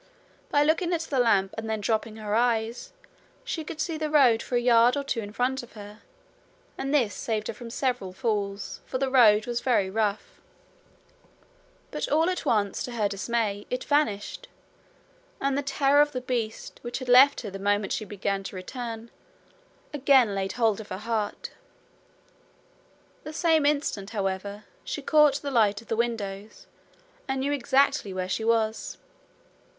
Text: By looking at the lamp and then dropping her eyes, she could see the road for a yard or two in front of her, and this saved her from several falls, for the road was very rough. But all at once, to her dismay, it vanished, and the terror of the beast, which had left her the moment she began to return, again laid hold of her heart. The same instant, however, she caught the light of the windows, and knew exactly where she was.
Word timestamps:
By 0.49 0.63
looking 0.63 0.93
at 0.93 1.01
the 1.01 1.19
lamp 1.19 1.53
and 1.59 1.69
then 1.69 1.79
dropping 1.79 2.15
her 2.15 2.33
eyes, 2.33 2.91
she 3.43 3.63
could 3.63 3.79
see 3.79 3.99
the 3.99 4.09
road 4.09 4.41
for 4.41 4.55
a 4.55 4.59
yard 4.59 4.97
or 4.97 5.03
two 5.03 5.19
in 5.19 5.31
front 5.31 5.61
of 5.61 5.73
her, 5.73 5.99
and 6.75 6.91
this 6.91 7.13
saved 7.13 7.49
her 7.49 7.53
from 7.53 7.69
several 7.69 8.11
falls, 8.11 8.81
for 8.83 8.97
the 8.97 9.11
road 9.11 9.45
was 9.45 9.61
very 9.61 9.91
rough. 9.91 10.41
But 11.91 12.09
all 12.09 12.31
at 12.31 12.47
once, 12.47 12.81
to 12.81 12.93
her 12.93 13.07
dismay, 13.07 13.67
it 13.69 13.83
vanished, 13.83 14.47
and 15.39 15.55
the 15.55 15.61
terror 15.61 16.01
of 16.01 16.13
the 16.13 16.21
beast, 16.21 16.79
which 16.81 16.97
had 16.97 17.07
left 17.07 17.41
her 17.41 17.51
the 17.51 17.59
moment 17.59 17.93
she 17.93 18.03
began 18.03 18.41
to 18.45 18.55
return, 18.55 19.11
again 19.93 20.33
laid 20.33 20.53
hold 20.53 20.81
of 20.81 20.89
her 20.89 20.97
heart. 20.97 21.51
The 23.23 23.33
same 23.33 23.67
instant, 23.67 24.09
however, 24.09 24.63
she 24.83 25.03
caught 25.03 25.43
the 25.43 25.51
light 25.51 25.79
of 25.79 25.89
the 25.89 25.95
windows, 25.95 26.65
and 27.27 27.41
knew 27.41 27.51
exactly 27.53 28.11
where 28.15 28.27
she 28.27 28.43
was. 28.43 28.97